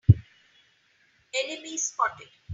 Enemy 1.31 1.77
spotted! 1.77 2.29